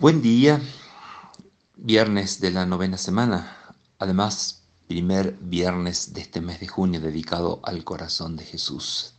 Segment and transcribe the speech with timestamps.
[0.00, 0.62] Buen día,
[1.76, 3.54] viernes de la novena semana,
[3.98, 9.12] además primer viernes de este mes de junio dedicado al corazón de Jesús.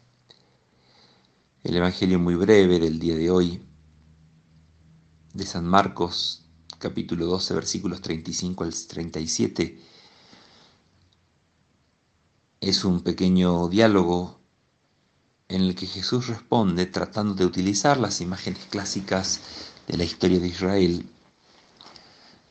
[1.64, 3.64] El Evangelio muy breve del día de hoy,
[5.36, 6.47] de San Marcos,
[6.79, 9.79] capítulo 12, versículos 35 al 37,
[12.60, 14.40] es un pequeño diálogo
[15.48, 20.48] en el que Jesús responde tratando de utilizar las imágenes clásicas de la historia de
[20.48, 21.09] Israel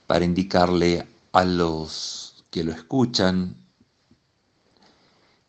[0.06, 3.56] para indicarle a los que lo escuchan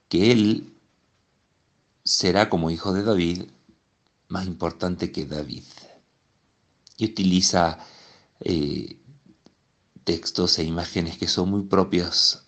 [0.08, 0.74] que Él
[2.04, 3.44] será como hijo de David
[4.28, 5.64] más importante que David.
[6.98, 7.80] Y utiliza
[8.41, 8.98] eh,
[10.04, 12.44] textos e imágenes que son muy propios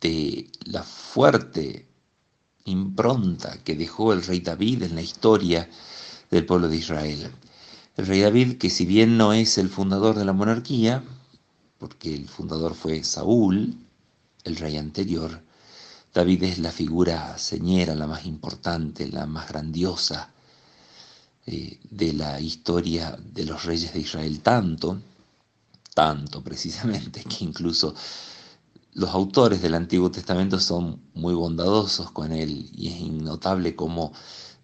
[0.00, 1.86] de la fuerte
[2.64, 5.68] impronta que dejó el rey David en la historia
[6.30, 7.30] del pueblo de Israel.
[8.00, 11.04] El rey David, que si bien no es el fundador de la monarquía,
[11.76, 13.76] porque el fundador fue Saúl,
[14.42, 15.42] el rey anterior,
[16.14, 20.30] David es la figura señera, la más importante, la más grandiosa
[21.44, 25.02] eh, de la historia de los reyes de Israel, tanto,
[25.92, 27.94] tanto precisamente, que incluso
[28.94, 34.14] los autores del Antiguo Testamento son muy bondadosos con él y es innotable cómo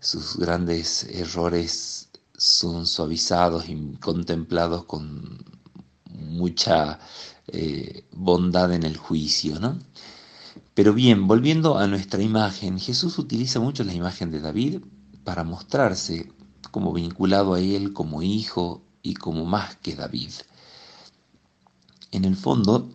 [0.00, 2.05] sus grandes errores
[2.36, 5.44] son suavizados y contemplados con
[6.10, 6.98] mucha
[7.48, 9.78] eh, bondad en el juicio, ¿no?
[10.74, 14.80] Pero bien, volviendo a nuestra imagen, Jesús utiliza mucho la imagen de David
[15.24, 16.30] para mostrarse
[16.70, 20.30] como vinculado a él como hijo y como más que David.
[22.10, 22.90] En el fondo,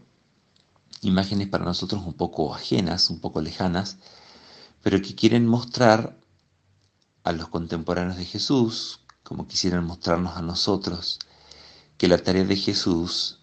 [1.01, 3.97] imágenes para nosotros un poco ajenas, un poco lejanas,
[4.83, 6.17] pero que quieren mostrar
[7.23, 9.01] a los contemporáneos de Jesús,
[9.31, 11.17] como quisieran mostrarnos a nosotros,
[11.97, 13.39] que la tarea de Jesús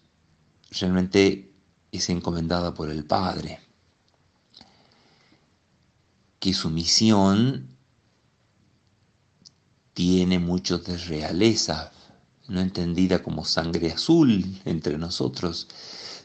[0.69, 1.51] realmente
[1.91, 3.59] es encomendada por el Padre,
[6.39, 7.75] que su misión
[9.95, 11.91] tiene mucho de realeza,
[12.47, 15.67] no entendida como sangre azul entre nosotros,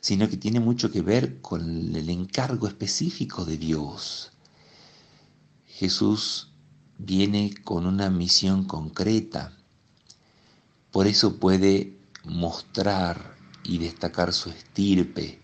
[0.03, 4.31] sino que tiene mucho que ver con el encargo específico de Dios.
[5.67, 6.54] Jesús
[6.99, 9.53] viene con una misión concreta,
[10.91, 15.41] por eso puede mostrar y destacar su estirpe.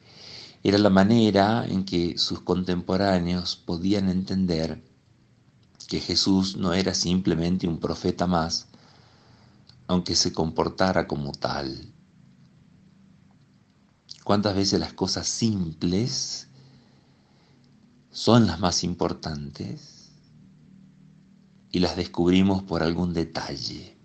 [0.63, 4.83] Era la manera en que sus contemporáneos podían entender
[5.89, 8.67] que Jesús no era simplemente un profeta más,
[9.89, 11.93] aunque se comportara como tal.
[14.23, 16.47] Cuántas veces las cosas simples
[18.13, 20.00] son las más importantes
[21.71, 23.97] y las descubrimos por algún detalle.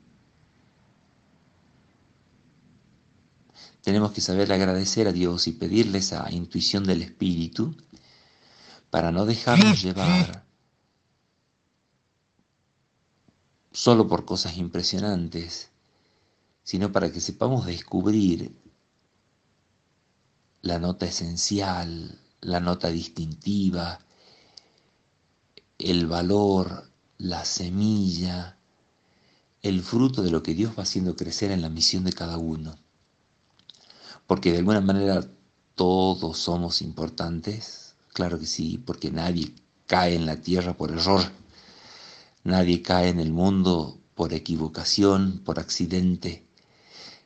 [3.82, 7.76] Tenemos que saber agradecer a Dios y pedirle esa intuición del Espíritu
[8.90, 10.46] para no dejarnos llevar
[13.72, 15.70] solo por cosas impresionantes,
[16.64, 18.56] sino para que sepamos descubrir
[20.62, 24.00] la nota esencial, la nota distintiva,
[25.78, 26.85] el valor,
[27.18, 28.58] la semilla,
[29.62, 32.76] el fruto de lo que Dios va haciendo crecer en la misión de cada uno.
[34.28, 35.26] Porque de alguna manera
[35.76, 39.54] todos somos importantes, claro que sí, porque nadie
[39.88, 41.24] cae en la tierra por error,
[42.44, 46.46] nadie cae en el mundo por equivocación, por accidente.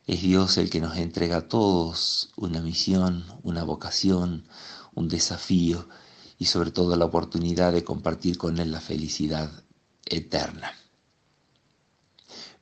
[0.06, 4.46] Es Dios el que nos entrega a todos una misión, una vocación,
[4.94, 5.88] un desafío
[6.38, 9.64] y sobre todo la oportunidad de compartir con Él la felicidad
[10.06, 10.74] eterna.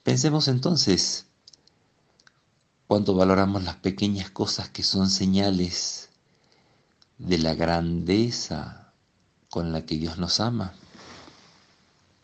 [0.03, 1.25] Pensemos entonces
[2.87, 6.09] cuánto valoramos las pequeñas cosas que son señales
[7.17, 8.93] de la grandeza
[9.49, 10.73] con la que Dios nos ama.